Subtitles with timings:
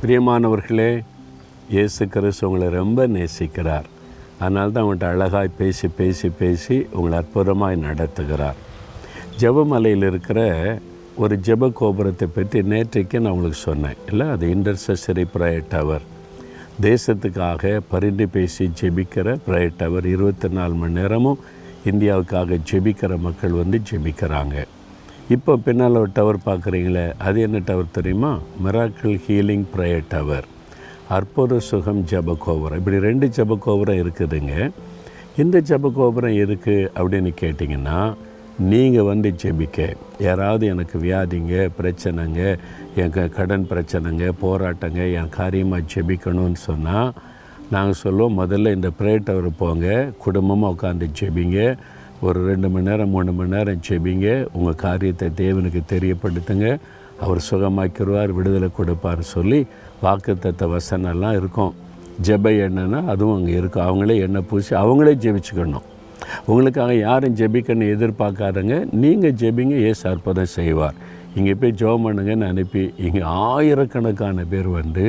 [0.00, 1.04] பிரியமானவர்களே
[1.74, 3.86] இயேசு கிறிஸ்து உங்களை ரொம்ப நேசிக்கிறார்.
[4.38, 8.58] அதனால தான் அவங்கள்ட்ட அழகாய் பேசி பேசி பேசி உங்களை அற்புதமாய் நடத்துகிறார்.
[9.40, 10.40] ஜெபமலையில் இருக்கிற
[11.16, 13.96] ஒரு ஜெப கோபுரத்தை பற்றி நேற்றைக்கு நான் உங்களுக்கு சொன்னேன்.
[14.10, 16.06] இல்லை அது இன்டர்செசரி ப்ரேயர் டவர்.
[16.88, 21.42] தேசத்துக்காக பரிந்து பேசி ஜெபிக்கிற ப்ரேயர் டவர் இருபத்தி நாலு மணி நேரமும்
[21.92, 24.66] இந்தியாவுக்காக ஜெபிக்கிற மக்கள் வந்து ஜெபிக்கிறாங்க.
[25.28, 28.38] இப்போ பின்னால் ஒரு டவர் பார்க்குறீங்களே அது என்ன டவர் தெரியுமா?
[28.64, 30.44] மிராக்கிள் ஹீலிங் ப்ரேயர் டவர்
[31.08, 32.78] அற்புத சுகம் ஜப கோபுரம்.
[32.78, 34.70] இப்படி ரெண்டு ஜப கோபுரம் இருக்குதுங்க.
[35.36, 38.14] இந்த ஜப கோபுரம் இருக்குது அப்படின்னு கேட்டிங்கன்னா
[38.58, 39.96] நீங்கள் வந்து ஜெபிக்க.
[40.18, 42.58] யாராவது எனக்கு வியாதிங்க பிரச்சனைங்க
[42.96, 47.12] என் க- கடன் பிரச்சனைங்க போராட்டங்க என் காரியமாக ஜெபிக்கணும்னு சொன்னால்
[47.70, 51.78] நாங்கள் சொல்லுவோம் முதல்ல இந்த ப்ரேயர் டவர் போங்க குடும்பமாக உட்காந்து ஜெபிங்க.
[52.24, 54.28] ஒரு ரெண்டு மணி நேரம் மூணு மணி நேரம் ஜெபிங்க.
[54.56, 56.68] உங்கள் காரியத்தை தேவனுக்கு தெரியப்படுத்துங்க.
[57.24, 59.60] அவர் சுகமாக்கிடுவார் விடுதலை கொடுப்பார் சொல்லி
[60.04, 61.74] வாக்குத்தத்த வசனம்லாம் இருக்கும்.
[62.26, 63.86] ஜெப எண்ணெய்னா அதுவும் அங்கே இருக்கும்.
[63.88, 65.86] அவங்களே எண்ணெய் பூசி அவங்களே ஜெபிச்சுக்கணும்.
[66.50, 68.76] உங்களுக்காக யாரும் ஜெபிக்கன்னு எதிர்பார்க்காதங்க.
[69.02, 70.96] நீங்கள் ஜெபிங்க ஏசு அற்புதம் செய்வார்.
[71.38, 75.06] இங்கே போய் ஜோ பண்ணுங்கன்னு அனுப்பி இங்கே ஆயிரக்கணக்கான பேர் வந்து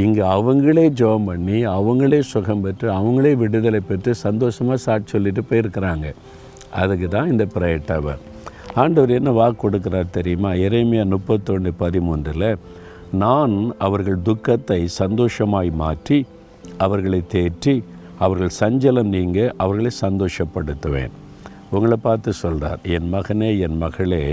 [0.00, 6.06] இங்கே அவங்களே ஜெபம் பண்ணி அவங்களே சுகம் பெற்று அவங்களே விடுதலை பெற்று சந்தோஷமாக சாட்சி சொல்லிட்டு போயிருக்கிறாங்க.
[6.80, 8.20] அதுக்கு தான் இந்த ப்ரேயர் டவர்
[8.82, 10.50] ஆண்டவர் என்ன வாக்கு கொடுக்குறார் தெரியுமா?
[10.66, 12.48] இறைமையா முப்பத்தொன்று பதிமூன்றில்
[13.22, 13.54] நான்
[13.86, 16.18] அவர்கள் துக்கத்தை சந்தோஷமாய் மாற்றி
[16.86, 17.74] அவர்களை தேற்றி
[18.24, 21.12] அவர்கள் சஞ்சலம் நீங்க அவர்களை சந்தோஷப்படுத்துவேன்.
[21.74, 24.24] உங்களை பார்த்து சொல்கிறார் என் மகனே என் மகளே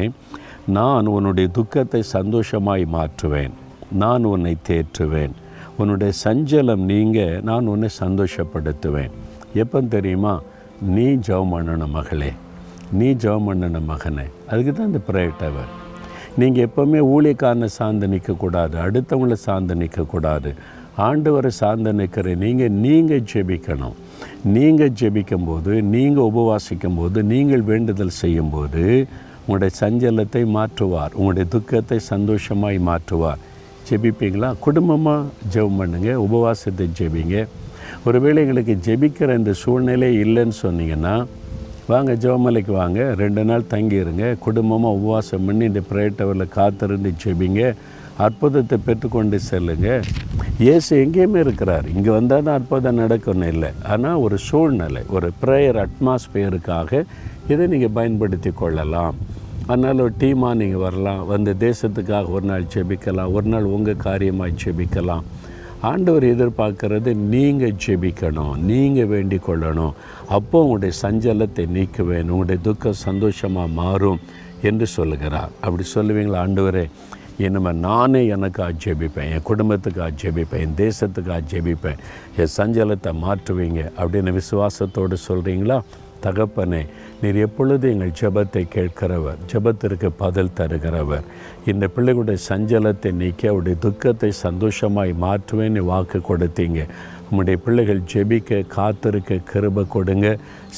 [0.77, 3.53] நான் உன்னுடைய துக்கத்தை சந்தோஷமாய் மாற்றுவேன்.
[4.01, 5.35] நான் உன்னை தேற்றுவேன்.
[5.81, 9.11] உன்னுடைய சஞ்சலம் நீங்க நான் உன்னை சந்தோஷப்படுத்துவேன்.
[9.63, 10.33] எப்போ தெரியுமா?
[10.95, 12.31] நீ ஜெபம் பண்ணணும் மகளே.
[12.99, 14.25] நீ ஜெபம் பண்ணணும் மகனே.
[14.49, 15.71] அதுக்கு தான் இந்த ப்ரேயர் டவர்
[16.41, 20.51] நீங்கள் எப்போவுமே ஊழியக்காரனை சார்ந்து நிற்கக்கூடாது அடுத்தவங்களை சார்ந்து நிற்கக்கூடாது
[21.07, 23.97] ஆண்டவரை சார்ந்து நிற்கிற நீங்கள் நீங்கள் ஜெபிக்கணும்.
[24.55, 28.83] நீங்கள் ஜெபிக்கும்போது நீங்கள் உபவாசிக்கும் போது நீங்கள் வேண்டுதல் செய்யும்போது
[29.43, 31.13] உங்களுடைய சஞ்சலத்தை மாற்றுவார்.
[31.19, 33.43] உங்களுடைய துக்கத்தை சந்தோஷமாய் மாற்றுவார்.
[33.89, 34.49] ஜெபிப்பீங்களா?
[34.65, 37.37] குடும்பமாக ஜெபம் பண்ணுங்கள் உபவாசத்தை ஜெபிங்க.
[38.07, 41.13] ஒருவேளை எங்களுக்கு ஜெபிக்கிற இந்த சூழ்நிலை இல்லைன்னு சொன்னீங்கன்னா
[41.91, 42.99] வாங்க ஜெபமலைக்கு வாங்க.
[43.21, 47.61] ரெண்டு நாள் தங்கிடுங்க குடும்பமாக உபவாசம் பண்ணி இந்த ப்ரேயர் டவரில் காத்திருந்து ஜெபிங்க.
[48.25, 49.89] அற்புதத்தை பெற்றுக்கொண்டு செல்லுங்க.
[50.65, 51.85] இயேசு எங்கேயுமே இருக்கிறார்.
[51.95, 53.69] இங்கே வந்தால் தான் அற்புதம் நடக்கணும் இல்லை.
[53.93, 57.03] ஆனால் ஒரு சூழ்நிலை ஒரு ப்ரேயர் அட்மாஸ்பியருக்காக
[57.53, 59.15] இதை நீங்கள் பயன்படுத்தி கொள்ளலாம்.
[59.69, 61.21] அதனால் ஒரு டீமாக நீங்கள் வரலாம்.
[61.31, 63.31] வந்து தேசத்துக்காக ஒரு நாள் ஜெபிக்கலாம்.
[63.37, 65.25] ஒரு நாள் உங்கள் காரியமாக ஜெபிக்கலாம்.
[65.89, 68.55] ஆண்டவர் எதிர்பார்க்கறது நீங்கள் ஜெபிக்கணும்.
[68.69, 69.93] நீங்கள் வேண்டிக் கொள்ளணும்.
[70.37, 72.31] அப்போ உங்களுடைய சஞ்சலத்தை நீக்குவேன்.
[72.33, 74.19] உங்களுடைய துக்கம் சந்தோஷமாக மாறும்
[74.69, 75.51] என்று சொல்லுகிறார்.
[75.65, 76.41] அப்படி சொல்லுவீங்களா?
[76.45, 76.85] ஆண்டவரே
[77.45, 79.29] இனிமேல் நானே எனக்காக ஜெபிப்பேன்.
[79.33, 80.63] என் குடும்பத்துக்காக ஜெபிப்பேன்.
[80.65, 81.99] என் தேசத்துக்காக ஜெபிப்பேன்.
[82.41, 83.81] என் சஞ்சலத்தை மாற்றுவீங்க.
[84.01, 85.79] அப்படின்னு விசுவாசத்தோடு சொல்கிறீங்களா
[86.25, 86.81] தகப்பனே
[87.21, 91.25] நீர் எப்பொழுது எங்கள் ஜெபத்தை கேட்கிறவர் ஜெபத்திற்கு பதில் தருகிறவர்.
[91.71, 96.79] இந்த பிள்ளைகளுடைய சஞ்சலத்தை நீக்கி அவருடைய துக்கத்தை சந்தோஷமாய் மாற்றுவேன்னு வாக்கு கொடுத்தீங்க.
[97.29, 100.27] உம்முடைய பிள்ளைகள் ஜெபிக்க காத்திருக்க கிருபை கொடுங்க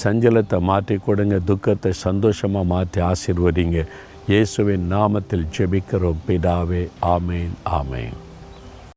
[0.03, 3.85] சஞ்சலத்தை மாற்றி கொடுங்க துக்கத்தை சந்தோஷமாக மாற்றி ஆசீர்வதிங்க.
[4.31, 6.83] இயேசுவின் நாமத்தில் ஜெபிக்கிறோம் பிதாவே
[7.15, 8.17] ஆமேன் ஆமேன்.